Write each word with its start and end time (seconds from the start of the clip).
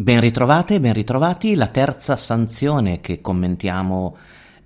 Ben 0.00 0.20
ritrovate, 0.20 0.78
ben 0.78 0.92
ritrovati. 0.92 1.56
La 1.56 1.66
terza 1.66 2.16
sanzione 2.16 3.00
che 3.00 3.20
commentiamo 3.20 4.16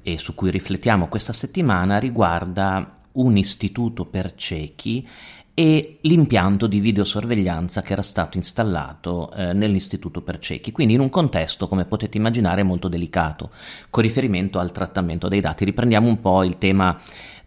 e 0.03 0.19
su 0.19 0.35
cui 0.35 0.51
riflettiamo 0.51 1.08
questa 1.08 1.33
settimana 1.33 1.97
riguarda 1.97 2.93
un 3.12 3.38
istituto 3.38 4.04
per 4.04 4.35
ciechi 4.35 5.08
e 5.54 5.99
l'impianto 6.03 6.67
di 6.67 6.81
videosorveglianza 6.81 7.81
che 7.81 7.95
era 7.95 8.03
stato 8.03 8.37
installato 8.37 9.33
eh, 9.33 9.54
nell'istituto 9.54 10.21
per 10.21 10.38
ciechi, 10.38 10.71
quindi 10.71 10.95
in 10.95 11.01
un 11.01 11.08
contesto, 11.08 11.67
come 11.67 11.87
potete 11.87 12.19
immaginare, 12.19 12.62
molto 12.62 12.88
delicato, 12.88 13.53
con 13.88 14.03
riferimento 14.03 14.58
al 14.58 14.71
trattamento 14.71 15.28
dei 15.28 15.40
dati. 15.40 15.64
Riprendiamo 15.64 16.09
un 16.09 16.20
po' 16.20 16.42
il 16.42 16.59
tema 16.59 17.01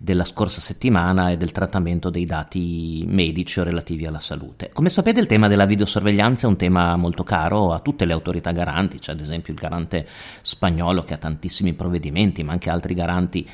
della 0.06 0.24
scorsa 0.24 0.62
settimana 0.62 1.32
e 1.32 1.38
del 1.38 1.52
trattamento 1.52 2.12
dei 2.12 2.26
dati 2.26 3.04
medici 3.08 3.60
relativi 3.64 4.06
alla 4.06 4.20
salute. 4.20 4.70
Come 4.72 4.90
sapete 4.90 5.20
il 5.20 5.26
tema 5.26 5.48
della 5.48 5.66
videosorveglianza 5.66 6.46
è 6.46 6.50
un 6.50 6.58
tema 6.58 6.96
molto 6.96 7.24
caro 7.24 7.74
a 7.74 7.80
tutte 7.80 8.06
le 8.06 8.14
autorità 8.14 8.52
garanti, 8.52 9.00
c'è 9.00 9.14
ad 9.14 9.20
esempio 9.20 9.52
il 9.52 9.60
garante 9.60 10.08
spagnolo 10.44 11.02
che 11.02 11.16
ha 11.16 11.18
tantissimi 11.18 11.74
provvedimenti, 11.74 12.44
ma 12.44 12.52
anche 12.52 12.70
altri 12.70 12.94
garanti 12.94 13.50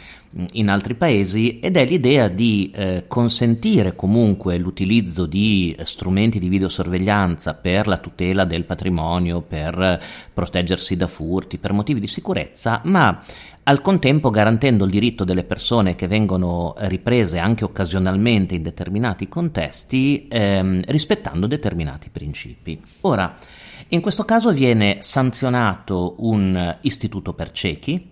in 0.54 0.70
altri 0.70 0.96
paesi 0.96 1.60
ed 1.60 1.78
è 1.78 1.86
l'idea 1.86 2.28
di 2.28 2.72
eh, 2.74 3.06
consentire 3.08 3.96
comunque 3.96 4.58
l'utilizzo 4.58 5.26
di 5.26 5.76
strumenti 5.84 6.40
di 6.40 6.50
videosorveglianza 6.50 7.54
per 7.54 7.88
la 7.88 7.98
tutela 7.98 8.44
del 8.44 8.66
patrimonio, 8.66 9.40
per 9.42 10.02
proteggersi 10.34 10.98
da 10.98 11.08
furti, 11.08 11.58
per 11.58 11.72
motivi 11.72 12.02
di 12.02 12.08
sicurezza, 12.08 12.82
ma 12.84 13.22
al 13.72 13.80
contempo 13.80 14.30
garantendo 14.32 14.84
il 14.84 14.92
diritto 14.92 15.24
delle 15.24 15.46
persone 15.46 15.96
che 15.96 16.06
vengono 16.06 16.74
riprese 16.80 17.40
anche 17.40 17.64
occasionalmente 17.64 18.54
in 18.54 18.64
determinati 18.64 19.30
contesti, 19.30 20.28
ehm, 20.30 20.82
rispettando 20.88 21.48
determinati 21.48 22.10
principi. 22.10 22.82
Ora, 23.02 23.34
in 23.88 24.02
questo 24.02 24.26
caso 24.26 24.52
viene 24.52 24.98
sanzionato 25.00 26.16
un 26.18 26.80
istituto 26.82 27.34
per 27.34 27.52
ciechi, 27.52 28.10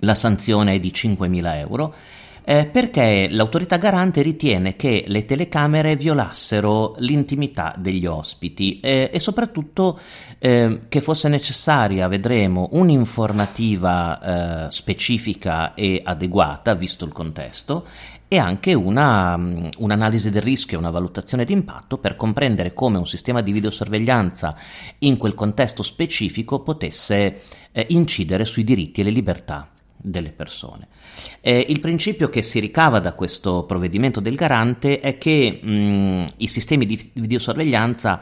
la 0.00 0.16
sanzione 0.16 0.74
è 0.74 0.80
di 0.80 0.90
5.000 0.90 1.58
euro, 1.58 1.94
eh, 2.48 2.66
perché 2.66 3.26
l'autorità 3.28 3.76
garante 3.76 4.22
ritiene 4.22 4.76
che 4.76 5.02
le 5.08 5.24
telecamere 5.24 5.96
violassero 5.96 6.94
l'intimità 6.98 7.74
degli 7.76 8.06
ospiti 8.06 8.78
eh, 8.78 9.10
e 9.12 9.18
soprattutto 9.18 9.98
eh, 10.38 10.82
che 10.88 11.00
fosse 11.00 11.28
necessaria, 11.28 12.06
vedremo, 12.06 12.68
un'informativa 12.70 14.66
eh, 14.66 14.70
specifica 14.70 15.74
e 15.74 16.00
adeguata, 16.04 16.74
visto 16.74 17.04
il 17.04 17.10
contesto, 17.10 17.84
e 18.28 18.38
anche 18.38 18.74
una, 18.74 19.34
um, 19.34 19.68
un'analisi 19.78 20.30
del 20.30 20.42
rischio 20.42 20.78
una 20.78 20.90
valutazione 20.90 21.44
di 21.44 21.52
impatto 21.52 21.98
per 21.98 22.14
comprendere 22.14 22.72
come 22.72 22.98
un 22.98 23.06
sistema 23.06 23.40
di 23.40 23.50
videosorveglianza 23.50 24.54
in 25.00 25.16
quel 25.16 25.34
contesto 25.34 25.82
specifico 25.82 26.60
potesse 26.60 27.42
eh, 27.72 27.86
incidere 27.90 28.44
sui 28.44 28.62
diritti 28.62 29.00
e 29.00 29.04
le 29.04 29.10
libertà 29.10 29.70
delle 30.06 30.30
persone. 30.30 30.88
Eh, 31.40 31.66
il 31.68 31.80
principio 31.80 32.28
che 32.28 32.42
si 32.42 32.60
ricava 32.60 33.00
da 33.00 33.14
questo 33.14 33.64
provvedimento 33.64 34.20
del 34.20 34.36
garante 34.36 35.00
è 35.00 35.18
che 35.18 35.58
mh, 35.60 36.24
i 36.36 36.46
sistemi 36.46 36.86
di 36.86 37.10
videosorveglianza 37.14 38.20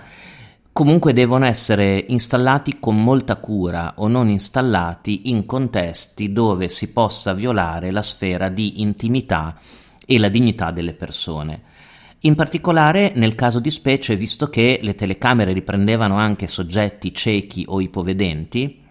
comunque 0.72 1.12
devono 1.12 1.44
essere 1.44 2.04
installati 2.08 2.78
con 2.80 3.00
molta 3.00 3.36
cura 3.36 3.94
o 3.96 4.08
non 4.08 4.28
installati 4.28 5.30
in 5.30 5.46
contesti 5.46 6.32
dove 6.32 6.68
si 6.68 6.90
possa 6.90 7.32
violare 7.34 7.90
la 7.90 8.02
sfera 8.02 8.48
di 8.48 8.80
intimità 8.80 9.58
e 10.06 10.18
la 10.18 10.28
dignità 10.28 10.70
delle 10.70 10.94
persone. 10.94 11.72
In 12.20 12.34
particolare 12.34 13.12
nel 13.14 13.34
caso 13.34 13.60
di 13.60 13.70
specie, 13.70 14.16
visto 14.16 14.48
che 14.48 14.78
le 14.80 14.94
telecamere 14.94 15.52
riprendevano 15.52 16.16
anche 16.16 16.46
soggetti 16.46 17.12
ciechi 17.12 17.64
o 17.68 17.82
ipovedenti, 17.82 18.83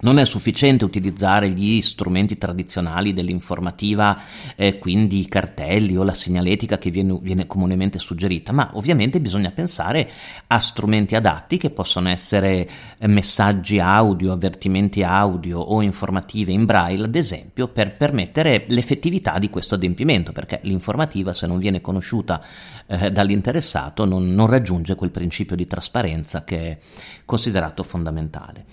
non 0.00 0.18
è 0.18 0.24
sufficiente 0.24 0.84
utilizzare 0.84 1.50
gli 1.50 1.80
strumenti 1.82 2.38
tradizionali 2.38 3.12
dell'informativa, 3.12 4.18
eh, 4.56 4.78
quindi 4.78 5.20
i 5.20 5.28
cartelli 5.28 5.96
o 5.96 6.02
la 6.02 6.14
segnaletica 6.14 6.78
che 6.78 6.90
viene, 6.90 7.18
viene, 7.20 7.46
comunemente 7.46 7.98
suggerita, 7.98 8.52
ma 8.52 8.70
ovviamente 8.74 9.20
bisogna 9.20 9.50
pensare 9.50 10.10
a 10.46 10.58
strumenti 10.58 11.16
adatti 11.16 11.58
che 11.58 11.70
possono 11.70 12.08
essere 12.08 12.68
eh, 12.98 13.06
messaggi 13.06 13.78
audio, 13.78 14.32
avvertimenti 14.32 15.02
audio 15.02 15.58
o 15.58 15.82
informative 15.82 16.52
in 16.52 16.64
braille, 16.64 17.04
ad 17.04 17.14
esempio, 17.14 17.68
per 17.68 17.96
permettere 17.96 18.64
l'effettività 18.68 19.38
di 19.38 19.50
questo 19.50 19.74
adempimento, 19.74 20.32
perché 20.32 20.60
l'informativa, 20.62 21.32
se 21.32 21.46
non 21.46 21.58
viene 21.58 21.80
conosciuta 21.80 22.42
eh, 22.86 23.10
dall'interessato, 23.10 24.04
non, 24.04 24.32
non 24.34 24.46
raggiunge 24.46 24.94
quel 24.94 25.10
principio 25.10 25.56
di 25.56 25.66
trasparenza 25.66 26.44
che 26.44 26.58
è 26.58 26.78
considerato 27.24 27.82
fondamentale. 27.82 28.64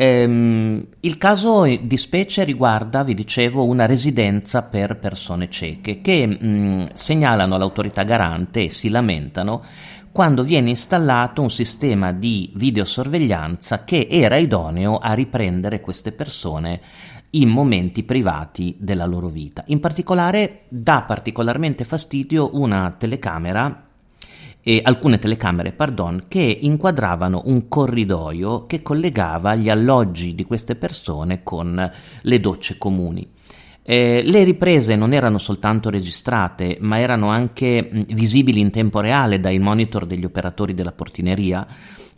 Ehm, 0.00 0.86
il 1.00 1.18
caso 1.18 1.64
di 1.64 1.96
specie 1.96 2.44
riguarda, 2.44 3.02
vi 3.02 3.14
dicevo, 3.14 3.64
una 3.64 3.84
residenza 3.84 4.62
per 4.62 4.96
persone 4.96 5.50
cieche 5.50 6.00
che 6.00 6.24
mh, 6.24 6.46
mm, 6.46 6.82
segnalano 6.92 7.56
all'autorità 7.56 8.04
garante 8.04 8.62
e 8.62 8.70
si 8.70 8.90
lamentano 8.90 9.64
quando 10.12 10.44
viene 10.44 10.70
installato 10.70 11.42
un 11.42 11.50
sistema 11.50 12.12
di 12.12 12.52
videosorveglianza 12.54 13.82
che 13.82 14.06
era 14.08 14.36
idoneo 14.36 14.98
a 14.98 15.14
riprendere 15.14 15.80
queste 15.80 16.12
persone 16.12 16.80
in 17.30 17.48
momenti 17.48 18.04
privati 18.04 18.76
della 18.78 19.04
loro 19.04 19.26
vita. 19.26 19.64
In 19.66 19.80
particolare 19.80 20.62
dà 20.68 21.02
particolarmente 21.02 21.82
fastidio 21.82 22.50
una 22.52 22.94
telecamera 22.96 23.87
e 24.68 24.82
alcune 24.84 25.18
telecamere, 25.18 25.72
pardon, 25.72 26.24
che 26.28 26.58
inquadravano 26.60 27.40
un 27.46 27.68
corridoio 27.68 28.66
che 28.66 28.82
collegava 28.82 29.54
gli 29.54 29.70
alloggi 29.70 30.34
di 30.34 30.44
queste 30.44 30.76
persone 30.76 31.42
con 31.42 31.90
le 32.20 32.40
docce 32.40 32.76
comuni. 32.76 33.26
Eh, 33.82 34.20
le 34.22 34.44
riprese 34.44 34.94
non 34.94 35.14
erano 35.14 35.38
soltanto 35.38 35.88
registrate, 35.88 36.76
ma 36.80 36.98
erano 36.98 37.30
anche 37.30 37.88
mh, 37.90 38.14
visibili 38.14 38.60
in 38.60 38.70
tempo 38.70 39.00
reale 39.00 39.40
dai 39.40 39.58
monitor 39.58 40.04
degli 40.04 40.26
operatori 40.26 40.74
della 40.74 40.92
portineria 40.92 41.66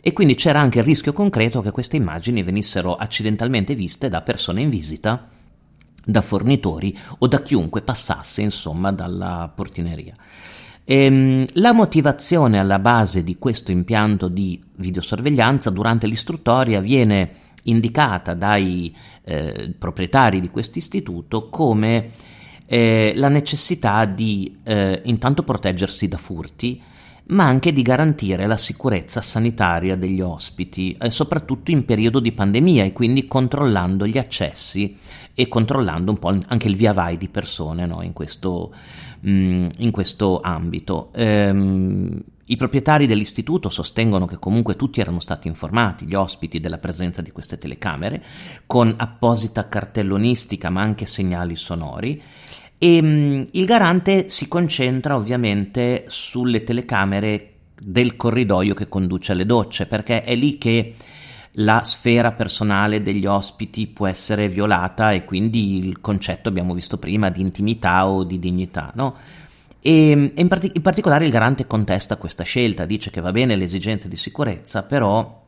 e 0.01 0.11
quindi 0.11 0.35
c'era 0.35 0.59
anche 0.59 0.79
il 0.79 0.83
rischio 0.83 1.13
concreto 1.13 1.61
che 1.61 1.71
queste 1.71 1.95
immagini 1.95 2.43
venissero 2.43 2.95
accidentalmente 2.95 3.75
viste 3.75 4.09
da 4.09 4.23
persone 4.23 4.61
in 4.61 4.69
visita, 4.69 5.25
da 6.03 6.21
fornitori 6.21 6.97
o 7.19 7.27
da 7.27 7.41
chiunque 7.41 7.81
passasse 7.81 8.41
insomma 8.41 8.91
dalla 8.91 9.49
portineria. 9.55 10.15
Ehm, 10.83 11.45
la 11.53 11.73
motivazione 11.73 12.59
alla 12.59 12.79
base 12.79 13.23
di 13.23 13.37
questo 13.37 13.71
impianto 13.71 14.27
di 14.27 14.61
videosorveglianza 14.77 15.69
durante 15.69 16.07
l'istruttoria 16.07 16.79
viene 16.79 17.29
indicata 17.63 18.33
dai 18.33 18.93
eh, 19.23 19.73
proprietari 19.77 20.39
di 20.39 20.49
questo 20.49 20.79
istituto 20.79 21.49
come 21.49 22.09
eh, 22.65 23.13
la 23.15 23.29
necessità 23.29 24.05
di 24.05 24.57
eh, 24.63 25.01
intanto 25.05 25.43
proteggersi 25.43 26.07
da 26.07 26.17
furti, 26.17 26.81
ma 27.27 27.45
anche 27.45 27.71
di 27.71 27.81
garantire 27.81 28.47
la 28.47 28.57
sicurezza 28.57 29.21
sanitaria 29.21 29.95
degli 29.95 30.21
ospiti, 30.21 30.97
eh, 30.99 31.11
soprattutto 31.11 31.71
in 31.71 31.85
periodo 31.85 32.19
di 32.19 32.31
pandemia 32.31 32.83
e 32.83 32.93
quindi 32.93 33.27
controllando 33.27 34.07
gli 34.07 34.17
accessi 34.17 34.97
e 35.41 35.47
controllando 35.47 36.11
un 36.11 36.19
po' 36.19 36.37
anche 36.45 36.67
il 36.67 36.75
via 36.75 36.93
vai 36.93 37.17
di 37.17 37.27
persone 37.27 37.87
no, 37.87 38.03
in, 38.03 38.13
questo, 38.13 38.71
mh, 39.21 39.31
mm, 39.31 39.69
in, 39.77 39.89
questo, 39.89 40.39
ambito. 40.39 41.09
Ehm, 41.15 42.21
I 42.45 42.55
proprietari 42.55 43.07
dell'istituto 43.07 43.69
sostengono 43.69 44.27
che 44.27 44.37
comunque 44.37 44.75
tutti 44.75 45.01
erano 45.01 45.19
stati 45.19 45.47
informati, 45.47 46.05
gli 46.05 46.13
ospiti, 46.13 46.59
della 46.59 46.77
presenza 46.77 47.23
di 47.23 47.31
queste 47.31 47.57
telecamere, 47.57 48.23
con 48.67 48.93
apposita 48.95 49.67
cartellonistica 49.67 50.69
ma 50.69 50.81
anche 50.81 51.07
segnali 51.07 51.55
sonori. 51.55 52.21
E 52.77 53.01
mh, 53.01 53.07
mm, 53.07 53.43
il 53.53 53.65
garante 53.65 54.29
si 54.29 54.47
concentra 54.47 55.15
ovviamente 55.15 56.05
sulle 56.07 56.63
telecamere 56.63 57.53
del 57.83 58.15
corridoio 58.15 58.75
che 58.75 58.87
conduce 58.87 59.31
alle 59.31 59.47
docce, 59.47 59.87
perché 59.87 60.21
è 60.21 60.35
lì 60.35 60.59
che 60.59 60.93
la 61.55 61.83
sfera 61.83 62.31
personale 62.31 63.01
degli 63.01 63.25
ospiti 63.25 63.87
può 63.87 64.07
essere 64.07 64.47
violata 64.47 65.11
e 65.11 65.25
quindi 65.25 65.77
il 65.77 65.99
concetto, 65.99 66.49
abbiamo 66.49 66.73
visto 66.73 66.97
prima, 66.97 67.29
di 67.29 67.41
intimità 67.41 68.07
o 68.07 68.23
di 68.23 68.39
dignità, 68.39 68.91
no? 68.95 69.15
E, 69.81 70.31
in, 70.33 70.47
part- 70.47 70.71
in, 70.73 70.81
particolare 70.81 71.25
il 71.25 71.31
garante 71.31 71.65
contesta 71.65 72.17
questa 72.17 72.43
scelta, 72.43 72.85
dice 72.85 73.09
che 73.09 73.19
va 73.19 73.31
bene 73.31 73.55
le 73.55 73.63
esigenze 73.65 74.07
di 74.07 74.15
sicurezza, 74.15 74.83
però 74.83 75.39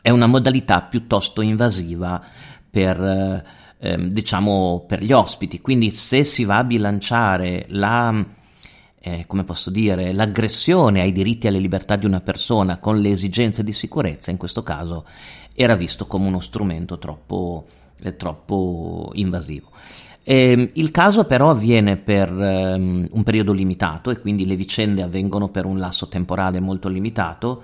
è 0.00 0.10
una 0.10 0.26
modalità 0.26 0.82
piuttosto 0.82 1.40
invasiva 1.40 2.22
per, 2.70 3.44
eh, 3.78 4.08
diciamo, 4.08 4.84
per 4.86 5.02
gli 5.02 5.12
ospiti, 5.12 5.60
quindi 5.60 5.90
se 5.90 6.22
si 6.22 6.44
va 6.44 6.58
a 6.58 6.64
bilanciare 6.64 7.64
la 7.70 8.24
eh, 9.06 9.24
come 9.28 9.44
posso 9.44 9.70
dire, 9.70 10.12
l'aggressione 10.12 11.00
ai 11.00 11.12
diritti 11.12 11.46
e 11.46 11.50
alle 11.50 11.60
libertà 11.60 11.94
di 11.94 12.06
una 12.06 12.20
persona 12.20 12.78
con 12.78 13.00
le 13.00 13.10
esigenze 13.10 13.62
di 13.62 13.72
sicurezza, 13.72 14.32
in 14.32 14.36
questo 14.36 14.64
caso 14.64 15.04
era 15.54 15.76
visto 15.76 16.08
come 16.08 16.26
uno 16.26 16.40
strumento 16.40 16.98
troppo, 16.98 17.66
eh, 18.02 18.16
troppo 18.16 19.12
invasivo. 19.14 19.68
Eh, 20.24 20.72
il 20.74 20.90
caso 20.90 21.24
però 21.24 21.50
avviene 21.50 21.98
per 21.98 22.32
um, 22.32 23.06
un 23.08 23.22
periodo 23.22 23.52
limitato 23.52 24.10
e 24.10 24.18
quindi 24.18 24.44
le 24.44 24.56
vicende 24.56 25.02
avvengono 25.02 25.50
per 25.50 25.66
un 25.66 25.78
lasso 25.78 26.08
temporale 26.08 26.58
molto 26.58 26.88
limitato 26.88 27.62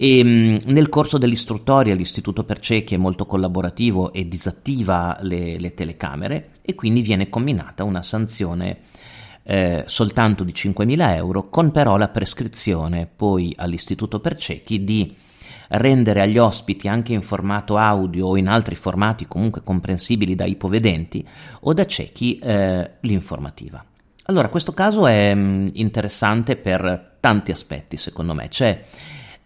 E 0.00 0.24
mh, 0.24 0.58
nel 0.66 0.88
corso 0.88 1.18
dell'istruttoria 1.18 1.94
l'Istituto 1.94 2.44
per 2.44 2.60
Ciechi 2.60 2.94
è 2.94 2.98
molto 2.98 3.26
collaborativo 3.26 4.12
e 4.12 4.26
disattiva 4.26 5.18
le, 5.20 5.58
le 5.58 5.74
telecamere 5.74 6.50
e 6.62 6.74
quindi 6.74 7.02
viene 7.02 7.28
combinata 7.28 7.84
una 7.84 8.00
sanzione 8.00 8.78
eh, 9.50 9.84
soltanto 9.86 10.44
di 10.44 10.52
5.000 10.52 11.14
euro, 11.14 11.48
con 11.48 11.70
però 11.70 11.96
la 11.96 12.08
prescrizione 12.08 13.06
poi 13.06 13.54
all'Istituto 13.56 14.20
per 14.20 14.36
Ciechi 14.36 14.84
di 14.84 15.16
rendere 15.68 16.20
agli 16.20 16.36
ospiti 16.36 16.86
anche 16.86 17.14
in 17.14 17.22
formato 17.22 17.78
audio 17.78 18.26
o 18.26 18.36
in 18.36 18.46
altri 18.46 18.74
formati 18.74 19.26
comunque 19.26 19.62
comprensibili 19.62 20.34
da 20.34 20.44
ipovedenti 20.44 21.26
o 21.60 21.72
da 21.72 21.86
ciechi 21.86 22.38
eh, 22.38 22.90
l'informativa. 23.00 23.82
Allora, 24.24 24.50
questo 24.50 24.72
caso 24.72 25.06
è 25.06 25.34
mm, 25.34 25.68
interessante 25.72 26.56
per 26.56 27.16
tanti 27.18 27.50
aspetti, 27.50 27.96
secondo 27.96 28.34
me. 28.34 28.48
C'è 28.48 28.84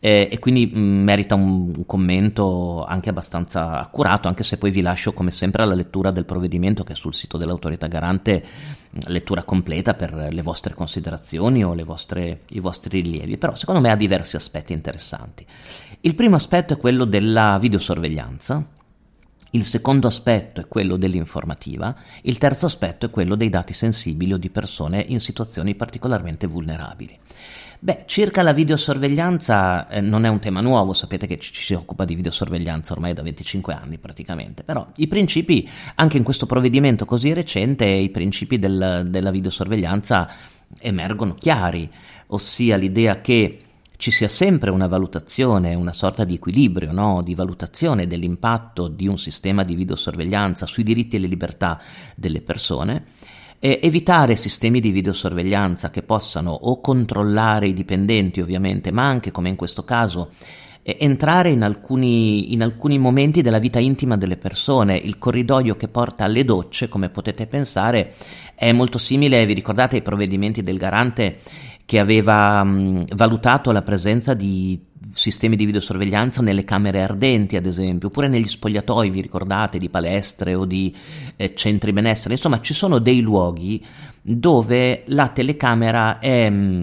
eh, 0.05 0.29
e 0.29 0.39
quindi 0.41 0.67
mm, 0.67 1.03
merita 1.05 1.37
un, 1.37 1.73
un, 1.77 1.87
commento 1.87 2.85
anche 2.85 3.09
abbastanza 3.09 3.79
accurato, 3.79 4.27
anche 4.27 4.43
se 4.43 4.59
poi 4.59 4.73
vi 4.73 4.81
lascio 4.81 5.13
come 5.13 5.31
sempre 5.31 5.63
alla 5.63 5.77
lettura 5.77 6.11
del 6.11 6.25
provvedimento 6.25 6.83
che 6.83 6.95
è 6.95 6.97
sul 6.97 7.15
sito 7.15 7.39
dell'autorità 7.39 7.87
garante, 7.87 8.43
mm, 8.43 8.99
lettura 9.07 9.45
completa 9.45 9.95
per 9.95 10.29
le 10.33 10.43
vostre 10.43 10.75
considerazioni 10.75 11.63
o 11.63 11.73
vostre, 11.85 12.41
i 12.49 12.59
vostri 12.59 13.01
rilievi, 13.01 13.37
però 13.37 13.55
secondo 13.55 13.81
me 13.81 13.93
ha 13.93 13.97
diversi 13.97 14.35
aspetti 14.35 14.73
interessanti. 14.73 15.47
Il 16.01 16.17
primo 16.17 16.35
aspetto 16.35 16.73
è 16.73 16.79
quello 16.79 17.05
della 17.05 17.57
videosorveglianza, 17.61 18.67
il 19.55 19.65
secondo 19.65 20.07
aspetto 20.07 20.61
è 20.61 20.69
quello 20.69 20.97
dell'informativa, 20.97 21.95
il 22.23 22.39
terzo 22.39 22.67
aspetto 22.67 23.07
è 23.07 23.11
quello 23.11 23.35
dei 23.35 23.51
dati 23.51 23.73
sensibili 23.73 24.33
o 24.33 24.39
di 24.39 24.51
persone 24.51 25.05
in 25.09 25.21
situazioni 25.21 25.75
particolarmente 25.75 26.47
vulnerabili. 26.47 27.19
Beh, 27.79 28.05
circa 28.07 28.43
la 28.43 28.53
videosorveglianza 28.53 29.89
eh, 29.89 30.01
non 30.01 30.25
è 30.25 30.29
un 30.29 30.39
tema 30.39 30.61
nuovo, 30.61 30.93
sapete 30.93 31.27
che 31.27 31.39
ci, 31.39 31.53
ci, 31.53 31.65
si 31.65 31.75
occupa 31.75 32.05
di 32.05 32.15
videosorveglianza 32.15 32.93
ormai 32.93 33.13
da 33.13 33.23
25 33.23 33.75
anni 33.75 33.99
praticamente, 33.99 34.63
però 34.63 34.87
i 34.97 35.09
principi, 35.09 35.69
anche 35.97 36.17
in 36.17 36.23
questo 36.23 36.47
provvedimento 36.47 37.05
così 37.05 37.33
recente, 37.33 37.85
i 37.85 38.09
principi 38.09 38.61
del, 38.61 39.09
della 39.09 39.33
videosorveglianza 39.33 40.31
emergono 40.79 41.35
chiari, 41.35 41.91
ossia 42.29 42.77
l'idea 42.77 43.21
che 43.21 43.59
ci 44.03 44.11
sia 44.11 44.27
sempre 44.27 44.73
una 44.73 44.89
valutazione, 44.89 45.77
una 45.77 45.93
sorta 45.93 46.25
di 46.25 46.35
equilibrio, 46.35 46.91
no? 46.91 47.23
di 47.23 47.37
valutazione 47.37 48.09
dell'impatto 48.09 48.89
di 48.89 49.07
un 49.07 49.17
sistema 49.17 49.63
di 49.63 49.77
videosorveglianza 49.77 50.67
sui 50.67 50.83
diritti 50.83 51.15
e 51.15 51.19
le 51.21 51.29
libertà 51.29 51.81
delle 52.17 52.41
persone 52.41 53.05
evitare 53.61 54.35
sistemi 54.35 54.81
di 54.81 54.91
videosorveglianza 54.91 55.91
che 55.91 56.03
possano 56.03 56.51
o 56.51 56.81
controllare 56.81 57.69
i 57.69 57.73
dipendenti 57.73 58.41
ovviamente, 58.41 58.91
ma 58.91 59.05
anche 59.05 59.31
come 59.31 59.51
in 59.51 59.55
questo 59.55 59.85
caso 59.85 60.31
entrare 60.83 61.51
in 61.51 61.63
alcuni, 61.63 62.53
in 62.53 62.63
alcuni 62.63 62.99
momenti 62.99 63.41
della 63.41 63.61
vita 63.61 63.79
intima 63.79 64.17
delle 64.17 64.37
persone. 64.37 64.97
Il 64.97 65.17
corridoio 65.17 65.77
che 65.77 65.87
porta 65.87 66.25
alle 66.25 66.45
docce, 66.45 66.89
come 66.89 67.09
potete 67.09 67.47
pensare, 67.47 68.13
è 68.57 68.73
molto 68.73 68.99
simile, 68.99 69.47
vi 69.47 69.55
ricordate, 69.55 69.95
ai 69.95 70.03
provvedimenti 70.03 70.65
del 70.65 70.79
garante 70.79 71.39
che 71.93 71.99
aveva 71.99 72.65
mh, 72.65 73.05
valutato 73.17 73.71
la 73.71 73.83
presenza 73.83 74.33
di 74.33 74.83
sistemi 75.13 75.57
di 75.57 75.67
videosorveglianza 75.67 76.41
nelle 76.41 76.65
camere 76.65 77.03
ardenti, 77.03 77.55
ad 77.57 77.67
esempio, 77.67 78.09
oppure 78.09 78.29
negli 78.29 78.49
spogliatoi, 78.49 79.11
vi 79.11 79.21
ricordate, 79.21 79.77
di 79.77 79.91
palestre 79.91 80.55
o 80.55 80.65
di 80.65 80.97
eh, 81.37 81.55
centri 81.55 81.93
benessere. 81.93 82.33
Insomma, 82.33 82.63
ci 82.63 82.73
sono 82.73 82.99
dei 82.99 83.21
luoghi 83.21 83.85
dove 84.23 85.03
la 85.09 85.29
telecamera 85.29 86.19
è 86.19 86.49
mm, 86.49 86.83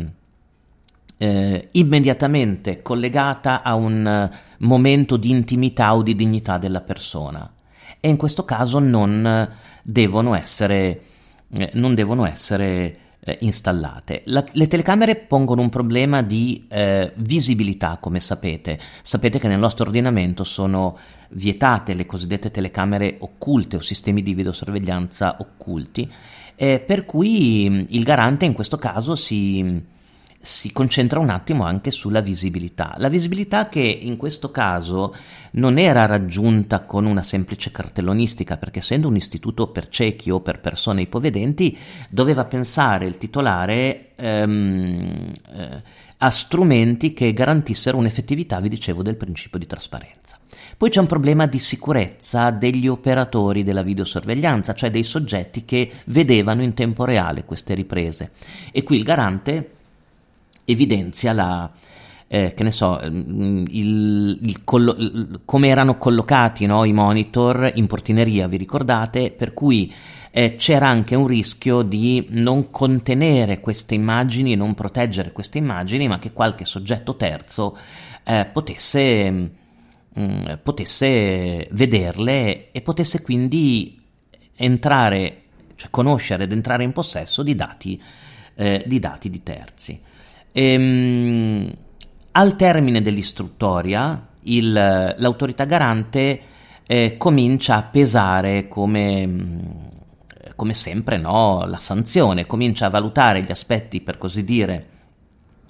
eh, 1.17 1.69
immediatamente 1.71 2.83
collegata 2.83 3.63
a 3.63 3.73
un 3.73 4.29
momento 4.59 5.17
di 5.17 5.31
intimità 5.31 5.95
o 5.95 6.03
di 6.03 6.13
dignità 6.13 6.59
della 6.59 6.81
persona. 6.81 7.51
E 7.99 8.07
in 8.07 8.15
questo 8.15 8.45
caso 8.45 8.77
non 8.77 9.57
devono 9.81 10.35
essere, 10.35 11.01
eh, 11.51 11.71
non 11.73 11.95
devono 11.95 12.27
essere 12.27 13.07
eh, 13.21 13.37
installate. 13.41 14.23
La, 14.25 14.43
le 14.51 14.67
telecamere 14.67 15.15
pongono 15.15 15.61
un 15.61 15.69
problema 15.69 16.21
di 16.21 16.65
eh, 16.69 17.11
visibilità, 17.15 17.97
come 17.99 18.19
sapete. 18.19 18.79
Sapete 19.01 19.39
che 19.39 19.47
nel 19.47 19.59
nostro 19.59 19.85
ordinamento 19.85 20.43
sono 20.43 20.97
vietate 21.29 21.93
le 21.93 22.05
cosiddette 22.05 22.51
telecamere 22.51 23.17
occulte 23.19 23.75
o 23.75 23.81
sistemi 23.81 24.21
di 24.21 24.33
videosorveglianza 24.33 25.37
occulti, 25.39 26.11
eh, 26.55 26.79
per 26.79 27.05
cui 27.05 27.67
mm, 27.69 27.81
il 27.89 28.03
garante 28.03 28.45
in 28.45 28.53
questo 28.53 28.77
caso 28.77 29.15
si 29.15 29.97
si 30.41 30.71
concentra 30.71 31.19
un 31.19 31.29
attimo 31.29 31.65
anche 31.65 31.91
sulla 31.91 32.21
visibilità. 32.21 32.95
La 32.97 33.09
visibilità 33.09 33.67
che 33.67 33.81
in 33.81 34.15
questo 34.15 34.51
caso 34.51 35.13
non 35.51 35.77
era 35.77 36.05
raggiunta 36.05 36.85
con 36.85 37.05
una 37.05 37.23
semplice 37.23 37.71
cartellonistica, 37.71 38.57
perché 38.57 38.79
essendo 38.79 39.09
un 39.09 39.17
istituto 39.17 39.67
per 39.67 39.89
ciechi 39.89 40.29
o 40.29 40.39
per 40.39 40.61
persone 40.61 41.01
ipovedenti, 41.01 41.77
doveva 42.09 42.45
pensare 42.45 43.05
il 43.05 43.17
titolare 43.17 44.11
ehm, 44.15 45.31
eh, 45.51 45.83
a 46.21 46.29
strumenti 46.29 47.13
che 47.13 47.33
garantissero 47.33 47.97
un'effettività, 47.97 48.59
vi 48.59 48.69
dicevo, 48.69 49.03
del 49.03 49.17
principio 49.17 49.59
di 49.59 49.67
trasparenza. 49.67 50.37
Poi 50.77 50.89
c'è 50.89 51.01
un 51.01 51.07
problema 51.07 51.45
di 51.45 51.59
sicurezza 51.59 52.51
degli 52.51 52.87
operatori 52.87 53.63
della 53.63 53.83
videosorveglianza, 53.83 54.73
cioè 54.73 54.89
dei 54.89 55.03
soggetti 55.03 55.65
che 55.65 55.91
vedevano 56.05 56.61
in 56.61 56.73
tempo 56.73 57.03
reale 57.03 57.43
queste 57.43 57.73
riprese. 57.73 58.31
E 58.71 58.83
qui 58.83 58.97
il 58.97 59.03
garante 59.03 59.71
evidenzia 60.71 61.33
la, 61.33 61.71
eh, 62.31 62.53
che 62.53 62.63
ne 62.63 62.71
so, 62.71 62.99
mm, 63.03 63.65
il, 63.69 64.39
il 64.41 64.63
collo- 64.63 64.95
il, 64.95 65.41
come 65.45 65.67
erano 65.67 65.97
collocati 65.97 66.67
no, 66.67 66.83
i 66.83 66.93
monitor 66.93 67.71
in 67.73 67.87
portineria, 67.87 68.47
vi 68.47 68.57
ricordate? 68.57 69.31
Per 69.31 69.53
cui 69.53 69.91
eh, 70.29 70.55
c'era 70.55 70.87
anche 70.87 71.15
un 71.15 71.25
rischio 71.25 71.81
di 71.81 72.27
non 72.29 72.69
contenere 72.69 73.59
queste 73.59 73.95
immagini 73.95 74.55
non 74.55 74.75
proteggere 74.75 75.31
queste 75.31 75.57
immagini, 75.57 76.07
ma 76.07 76.19
che 76.19 76.31
qualche 76.31 76.65
soggetto 76.65 77.15
terzo 77.15 77.75
eh, 78.23 78.45
potesse, 78.45 79.31
mh, 79.31 79.49
mm, 80.19 80.43
potesse 80.61 81.67
vederle 81.71 82.71
e 82.71 82.81
potesse 82.81 83.23
quindi 83.23 83.99
entrare, 84.55 85.41
cioè 85.75 85.89
conoscere 85.89 86.43
ed 86.43 86.51
entrare 86.51 86.83
in 86.83 86.91
possesso 86.91 87.41
di 87.41 87.55
dati, 87.55 87.99
eh, 88.53 88.83
di, 88.85 88.99
dati 88.99 89.31
di 89.31 89.41
terzi. 89.41 89.99
Ehm, 90.51 91.71
al 92.31 92.55
termine 92.55 93.01
dell'istruttoria, 93.01 94.27
il, 94.43 94.71
l'autorità 94.71 95.65
garante 95.65 96.41
eh, 96.85 97.17
comincia 97.17 97.75
a 97.75 97.83
pesare 97.83 98.67
come, 98.67 99.27
mm, 99.27 99.59
come 100.55 100.73
sempre 100.73 101.17
no, 101.17 101.65
la 101.65 101.77
sanzione, 101.77 102.45
comincia 102.45 102.87
a 102.87 102.89
valutare 102.89 103.43
gli 103.43 103.51
aspetti, 103.51 104.01
per 104.01 104.17
così 104.17 104.43
dire, 104.43 104.87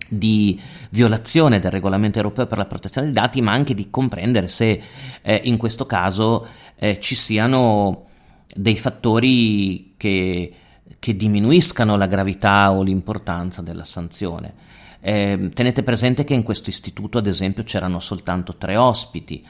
di 0.07 0.59
violazione 0.89 1.59
del 1.59 1.71
regolamento 1.71 2.17
europeo 2.17 2.47
per 2.47 2.57
la 2.57 2.65
protezione 2.65 3.07
dei 3.07 3.15
dati, 3.15 3.41
ma 3.41 3.51
anche 3.51 3.73
di 3.73 3.89
comprendere 3.89 4.47
se 4.47 4.81
eh, 5.21 5.41
in 5.43 5.57
questo 5.57 5.85
caso 5.85 6.47
eh, 6.75 6.99
ci 6.99 7.15
siano 7.15 8.05
dei 8.53 8.77
fattori 8.77 9.93
che, 9.97 10.53
che 10.97 11.15
diminuiscano 11.15 11.95
la 11.95 12.07
gravità 12.07 12.71
o 12.71 12.81
l'importanza 12.81 13.61
della 13.61 13.85
sanzione. 13.85 14.67
Eh, 15.01 15.49
tenete 15.53 15.83
presente 15.83 16.23
che 16.23 16.33
in 16.33 16.43
questo 16.43 16.69
istituto, 16.69 17.17
ad 17.17 17.27
esempio, 17.27 17.63
c'erano 17.63 17.99
soltanto 17.99 18.55
tre 18.57 18.75
ospiti, 18.75 19.45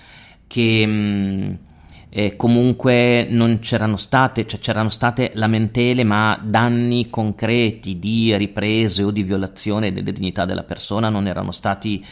che 0.48 0.86
mh, 0.86 0.92
mm, 0.92 1.54
eh, 2.10 2.36
comunque 2.36 3.28
non 3.30 3.60
c'erano 3.60 3.96
state, 3.96 4.48
cioè 4.48 4.60
c'erano 4.60 4.90
state 4.90 5.32
lamentele, 5.36 6.04
ma 6.04 6.40
danni 6.44 7.10
concreti 7.10 8.00
di 8.00 8.36
riprese 8.36 9.04
o 9.04 9.12
di 9.12 9.24
violazione 9.24 9.92
delle 9.92 10.12
dignità 10.12 10.46
della 10.46 10.64
persona 10.64 11.10
non 11.10 11.28
erano 11.28 11.52
stati, 11.52 12.04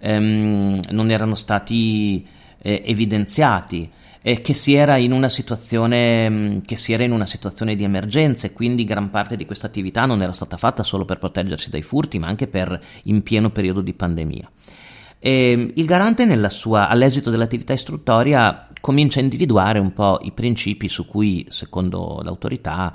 ehm, 0.00 0.80
non 0.90 1.10
erano 1.10 1.34
stati 1.34 2.26
eh, 2.60 2.82
evidenziati 2.84 3.90
eh, 4.22 4.40
che, 4.40 4.54
si 4.54 4.74
era 4.74 4.96
in 4.96 5.12
una 5.12 5.28
situazione, 5.28 6.28
mm, 6.28 6.58
che 6.64 6.76
si 6.76 6.92
era 6.92 7.04
in 7.04 7.12
una 7.12 7.26
situazione 7.26 7.76
di 7.76 7.84
emergenza 7.84 8.46
e 8.46 8.52
quindi 8.52 8.84
gran 8.84 9.10
parte 9.10 9.36
di 9.36 9.46
questa 9.46 9.66
attività 9.66 10.06
non 10.06 10.22
era 10.22 10.32
stata 10.32 10.56
fatta 10.56 10.82
solo 10.82 11.04
per 11.04 11.18
proteggersi 11.18 11.70
dai 11.70 11.82
furti, 11.82 12.18
ma 12.18 12.26
anche 12.26 12.46
per 12.46 12.80
in 13.04 13.22
pieno 13.22 13.50
periodo 13.50 13.80
di 13.80 13.94
pandemia. 13.94 14.50
E 15.20 15.72
il 15.74 15.84
garante, 15.84 16.48
sua, 16.48 16.88
all'esito 16.88 17.30
dell'attività 17.30 17.72
istruttoria, 17.72 18.68
comincia 18.80 19.18
a 19.18 19.24
individuare 19.24 19.78
un 19.78 19.92
po' 19.92 20.20
i 20.22 20.32
principi 20.32 20.88
su 20.88 21.06
cui, 21.06 21.44
secondo 21.48 22.20
l'autorità, 22.22 22.94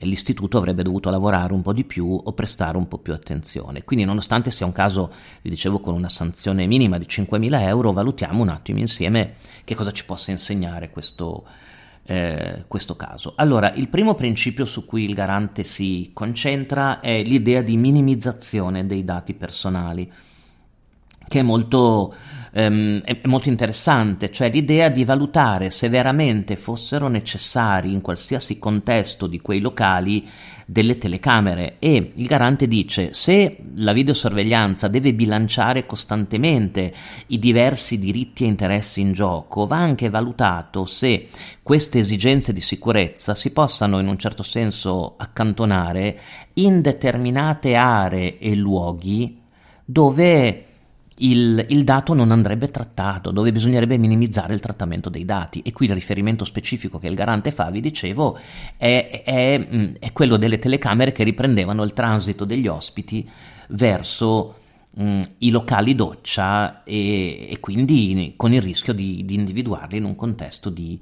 l'istituto 0.00 0.58
avrebbe 0.58 0.82
dovuto 0.82 1.10
lavorare 1.10 1.52
un 1.52 1.62
po' 1.62 1.72
di 1.72 1.84
più 1.84 2.20
o 2.22 2.32
prestare 2.32 2.76
un 2.76 2.88
po' 2.88 2.98
più 2.98 3.12
attenzione. 3.12 3.84
Quindi, 3.84 4.04
nonostante 4.04 4.50
sia 4.50 4.66
un 4.66 4.72
caso, 4.72 5.12
vi 5.42 5.50
dicevo, 5.50 5.80
con 5.80 5.94
una 5.94 6.08
sanzione 6.08 6.66
minima 6.66 6.98
di 6.98 7.06
5.000 7.06 7.60
euro, 7.62 7.92
valutiamo 7.92 8.42
un 8.42 8.48
attimo 8.48 8.78
insieme 8.78 9.34
che 9.64 9.74
cosa 9.74 9.90
ci 9.90 10.04
possa 10.04 10.30
insegnare 10.30 10.90
questo, 10.90 11.44
eh, 12.04 12.64
questo 12.66 12.96
caso. 12.96 13.34
Allora, 13.36 13.72
il 13.72 13.88
primo 13.88 14.14
principio 14.14 14.64
su 14.64 14.84
cui 14.84 15.04
il 15.04 15.14
garante 15.14 15.64
si 15.64 16.10
concentra 16.12 17.00
è 17.00 17.22
l'idea 17.22 17.62
di 17.62 17.76
minimizzazione 17.76 18.86
dei 18.86 19.04
dati 19.04 19.34
personali 19.34 20.10
che 21.30 21.38
è 21.38 21.42
molto 21.42 22.12
ehm, 22.52 23.02
è 23.02 23.20
molto 23.24 23.48
interessante, 23.48 24.30
cioè 24.30 24.50
l'idea 24.50 24.88
di 24.88 25.04
valutare 25.04 25.70
se 25.70 25.88
veramente 25.88 26.56
fossero 26.56 27.08
necessari 27.08 27.92
in 27.92 28.00
qualsiasi 28.00 28.58
contesto 28.58 29.26
di 29.26 29.40
quei 29.40 29.60
locali 29.60 30.28
delle 30.66 30.98
telecamere. 30.98 31.76
E 31.78 32.12
il 32.14 32.26
garante 32.26 32.68
dice 32.68 33.12
se 33.12 33.58
la 33.74 33.92
videosorveglianza 33.92 34.88
deve 34.88 35.12
bilanciare 35.14 35.84
costantemente 35.84 36.92
i 37.28 37.38
diversi 37.38 37.98
diritti 37.98 38.44
e 38.44 38.48
interessi 38.48 39.00
in 39.00 39.12
gioco, 39.12 39.66
va 39.66 39.78
anche 39.78 40.08
valutato 40.08 40.86
se 40.86 41.28
queste 41.62 41.98
esigenze 41.98 42.52
di 42.52 42.60
sicurezza 42.60 43.34
si 43.34 43.50
possano 43.50 43.98
in 43.98 44.06
un 44.06 44.18
certo 44.18 44.42
senso 44.42 45.14
accantonare 45.16 46.18
in 46.54 46.80
determinate 46.80 47.74
aree 47.74 48.38
e 48.38 48.54
luoghi 48.54 49.38
dove 49.84 50.64
il, 51.20 51.64
il, 51.68 51.84
dato 51.84 52.14
non 52.14 52.30
andrebbe 52.30 52.70
trattato, 52.70 53.30
dove 53.30 53.52
bisognerebbe 53.52 53.98
minimizzare 53.98 54.54
il 54.54 54.60
trattamento 54.60 55.08
dei 55.08 55.24
dati. 55.24 55.62
E 55.62 55.72
qui 55.72 55.86
il 55.86 55.92
riferimento 55.92 56.44
specifico 56.44 56.98
che 56.98 57.08
il 57.08 57.14
garante 57.14 57.50
fa, 57.50 57.70
vi 57.70 57.80
dicevo, 57.80 58.38
è, 58.76 59.22
è, 59.24 59.68
è 59.98 60.12
quello 60.12 60.36
delle 60.36 60.58
telecamere 60.58 61.12
che 61.12 61.24
riprendevano 61.24 61.82
il 61.82 61.92
transito 61.92 62.44
degli 62.44 62.66
ospiti 62.66 63.28
verso 63.68 64.54
mh, 64.90 65.02
mm, 65.02 65.20
i 65.38 65.50
locali 65.50 65.94
doccia 65.94 66.82
e, 66.84 67.48
e, 67.50 67.60
quindi 67.60 68.34
con 68.36 68.52
il 68.52 68.62
rischio 68.62 68.92
di, 68.92 69.24
di 69.24 69.34
individuarli 69.34 69.98
in 69.98 70.04
un 70.04 70.16
contesto 70.16 70.70
di 70.70 70.98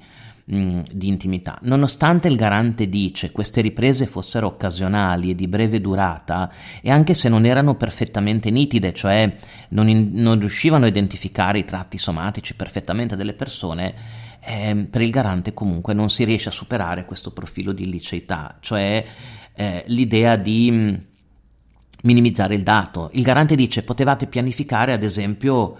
mh, 0.49 0.81
di 0.91 1.07
intimità. 1.07 1.57
Nonostante 1.61 2.27
il 2.27 2.35
garante 2.35 2.89
dice 2.89 3.31
queste 3.31 3.61
riprese 3.61 4.05
fossero 4.05 4.47
occasionali 4.47 5.29
e 5.29 5.35
di 5.35 5.47
breve 5.47 5.79
durata, 5.79 6.51
e 6.81 6.89
anche 6.89 7.13
se 7.13 7.29
non 7.29 7.45
erano 7.45 7.75
perfettamente 7.75 8.49
nitide, 8.49 8.93
cioè 8.93 9.33
non, 9.69 9.87
in, 9.87 10.09
non 10.13 10.39
riuscivano 10.39 10.85
a 10.85 10.87
identificare 10.87 11.59
i 11.59 11.65
tratti 11.65 11.97
somatici 11.97 12.55
perfettamente 12.55 13.15
delle 13.15 13.33
persone, 13.33 13.93
eh, 14.41 14.87
per 14.89 15.01
il 15.01 15.11
garante 15.11 15.53
comunque 15.53 15.93
non 15.93 16.09
si 16.09 16.23
riesce 16.23 16.49
a 16.49 16.53
superare 16.53 17.05
questo 17.05 17.31
profilo 17.31 17.71
di 17.71 17.83
illiceità, 17.83 18.57
cioè 18.59 19.05
eh, 19.53 19.83
l'idea 19.87 20.35
di 20.35 21.07
minimizzare 22.01 22.55
il 22.55 22.63
dato. 22.63 23.09
Il 23.13 23.23
garante 23.23 23.55
dice 23.55 23.83
potevate 23.83 24.25
pianificare 24.27 24.93
ad 24.93 25.03
esempio 25.03 25.77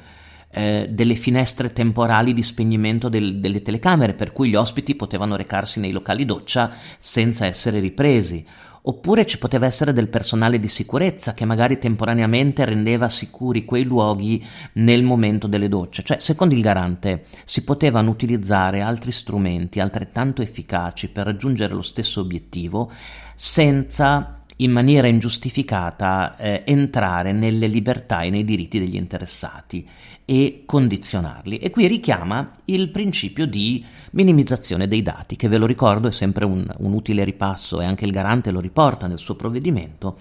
eh, 0.51 0.87
delle 0.89 1.15
finestre 1.15 1.73
temporali 1.73 2.33
di 2.33 2.43
spegnimento 2.43 3.09
del, 3.09 3.39
delle 3.39 3.61
telecamere, 3.61 4.13
per 4.13 4.31
cui 4.31 4.49
gli 4.49 4.55
ospiti 4.55 4.95
potevano 4.95 5.35
recarsi 5.35 5.79
nei 5.79 5.91
locali 5.91 6.25
doccia 6.25 6.71
senza 6.97 7.45
essere 7.45 7.79
ripresi. 7.79 8.45
Oppure 8.81 9.25
ci 9.25 9.37
poteva 9.37 9.65
essere 9.65 9.91
del 9.91 10.07
personale 10.07 10.57
di 10.57 10.69
sicurezza 10.69 11.33
che 11.33 11.45
magari 11.45 11.77
temporaneamente 11.77 12.63
rendeva 12.63 13.09
sicuri 13.09 13.65
quei 13.65 13.83
luoghi 13.83 14.43
nel 14.73 15.03
momento 15.03 15.47
delle 15.47 15.67
docce. 15.67 16.01
Cioè, 16.01 16.19
secondo 16.19 16.55
il 16.55 16.61
garante, 16.61 17.25
si 17.43 17.63
potevano 17.63 18.09
utilizzare 18.09 18.81
altri 18.81 19.11
strumenti 19.11 19.79
altrettanto 19.79 20.41
efficaci 20.41 21.09
per 21.09 21.25
raggiungere 21.25 21.73
lo 21.73 21.81
stesso 21.81 22.21
obiettivo 22.21 22.91
senza 23.35 24.43
in 24.61 24.71
maniera 24.71 25.07
ingiustificata 25.07 26.35
eh, 26.37 26.63
entrare 26.65 27.31
nelle 27.31 27.67
libertà 27.67 28.21
e 28.21 28.29
nei 28.29 28.43
diritti 28.43 28.79
degli 28.79 28.95
interessati 28.95 29.87
e 30.29 30.61
condizionarli. 30.67 31.57
E 31.57 31.71
qui 31.71 31.87
richiama 31.87 32.51
il 32.65 32.91
principio 32.91 33.47
di 33.47 33.83
minimizzazione 34.11 34.87
dei 34.87 35.01
dati, 35.01 35.35
che 35.35 35.47
ve 35.47 35.57
lo 35.57 35.65
ricordo 35.65 36.07
è 36.07 36.11
sempre 36.11 36.45
un, 36.45 36.71
un 36.77 36.93
utile 36.93 37.23
ripasso 37.23 37.81
e 37.81 37.85
anche 37.85 38.05
il 38.05 38.11
garante 38.11 38.51
lo 38.51 38.59
riporta 38.59 39.07
nel 39.07 39.17
suo 39.17 39.33
provvedimento. 39.33 40.19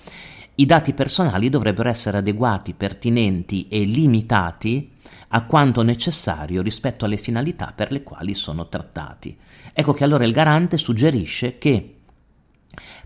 I 0.55 0.65
dati 0.65 0.95
personali 0.95 1.51
dovrebbero 1.51 1.91
essere 1.91 2.17
adeguati, 2.17 2.73
pertinenti 2.73 3.69
e 3.69 3.85
limitati 3.85 4.93
a 5.29 5.45
quanto 5.45 5.83
necessario 5.83 6.63
rispetto 6.63 7.05
alle 7.05 7.19
finalità 7.19 7.75
per 7.77 7.93
le 7.93 8.03
quali 8.03 8.33
sono 8.33 8.67
trattati. 8.67 9.37
Ecco 9.75 9.93
che 9.93 10.05
allora 10.05 10.25
il 10.25 10.33
garante 10.33 10.79
suggerisce 10.79 11.59
che 11.59 11.98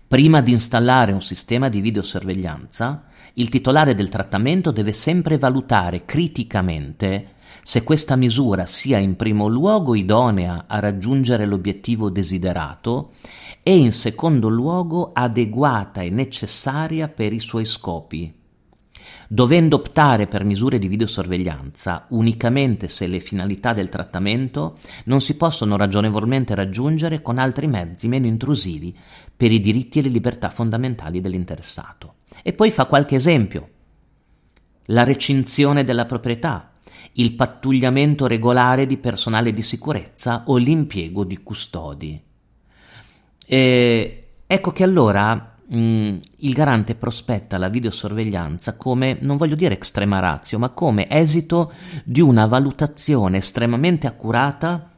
prima 0.07 0.41
di 0.41 0.51
installare 0.51 1.11
un 1.11 1.21
sistema 1.21 1.69
di 1.69 1.81
videosorveglianza, 1.81 3.05
il 3.35 3.49
titolare 3.49 3.95
del 3.95 4.09
trattamento 4.09 4.71
deve 4.71 4.93
sempre 4.93 5.37
valutare 5.37 6.05
criticamente 6.05 7.31
se 7.63 7.83
questa 7.83 8.15
misura 8.15 8.65
sia 8.65 8.97
in 8.97 9.15
primo 9.15 9.47
luogo 9.47 9.95
idonea 9.95 10.65
a 10.67 10.79
raggiungere 10.79 11.45
l'obiettivo 11.45 12.09
desiderato 12.09 13.13
e 13.63 13.75
in 13.77 13.91
secondo 13.91 14.49
luogo 14.49 15.11
adeguata 15.13 16.01
e 16.01 16.09
necessaria 16.09 17.07
per 17.07 17.31
i 17.31 17.39
suoi 17.39 17.65
scopi. 17.65 18.42
Dovendo 19.27 19.77
optare 19.77 20.27
per 20.27 20.43
misure 20.43 20.77
di 20.77 20.87
videosorveglianza 20.87 22.05
unicamente 22.09 22.87
se 22.87 23.07
le 23.07 23.19
finalità 23.19 23.73
del 23.73 23.89
trattamento 23.89 24.77
non 25.05 25.21
si 25.21 25.35
possono 25.35 25.77
ragionevolmente 25.77 26.55
raggiungere 26.55 27.21
con 27.21 27.37
altri 27.37 27.67
mezzi 27.67 28.07
meno 28.07 28.27
intrusivi 28.27 28.95
per 29.35 29.51
i 29.51 29.59
diritti 29.59 29.99
e 29.99 30.01
le 30.03 30.09
libertà 30.09 30.49
fondamentali 30.49 31.21
dell'interessato. 31.21 32.15
E 32.43 32.53
poi 32.53 32.69
fa 32.69 32.85
qualche 32.85 33.15
esempio. 33.15 33.69
La 34.87 35.03
recinzione 35.03 35.83
della 35.83 36.05
proprietà, 36.05 36.73
il 37.13 37.33
pattugliamento 37.33 38.27
regolare 38.27 38.85
di 38.85 38.97
personale 38.97 39.53
di 39.53 39.61
sicurezza 39.61 40.43
o 40.47 40.57
l'impiego 40.57 41.23
di 41.23 41.41
custodi. 41.41 42.21
E 43.45 44.27
ecco 44.45 44.71
che 44.71 44.83
allora 44.83 45.52
mh, 45.67 45.77
mm, 45.77 46.17
il 46.37 46.53
garante 46.53 46.95
prospetta 46.95 47.57
la 47.57 47.69
videosorveglianza 47.69 48.75
come, 48.75 49.17
non 49.21 49.37
voglio 49.37 49.55
dire 49.55 49.75
extrema 49.75 50.19
razio, 50.19 50.59
ma 50.59 50.69
come 50.69 51.07
esito 51.09 51.73
di 52.03 52.21
una 52.21 52.45
valutazione 52.45 53.37
estremamente 53.37 54.07
accurata 54.07 54.89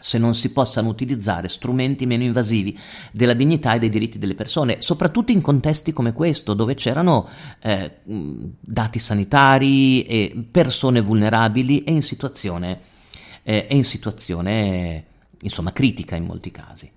se 0.00 0.18
non 0.18 0.34
si 0.34 0.50
possano 0.50 0.88
utilizzare 0.88 1.48
strumenti 1.48 2.06
meno 2.06 2.22
invasivi 2.24 2.76
della 3.12 3.34
dignità 3.34 3.74
e 3.74 3.78
dei 3.78 3.90
diritti 3.90 4.18
delle 4.18 4.34
persone, 4.34 4.80
soprattutto 4.80 5.30
in 5.30 5.42
contesti 5.42 5.92
come 5.92 6.12
questo, 6.12 6.54
dove 6.54 6.74
c'erano 6.74 7.28
eh, 7.60 7.98
dati 8.02 8.98
sanitari 8.98 10.02
e 10.02 10.46
persone 10.50 11.00
vulnerabili 11.00 11.84
e 11.84 11.92
in 11.92 12.02
situazione, 12.02 12.80
eh, 13.42 13.66
e 13.68 13.76
in 13.76 13.84
situazione 13.84 15.04
insomma, 15.42 15.72
critica 15.72 16.16
in 16.16 16.24
molti 16.24 16.50
casi. 16.50 16.90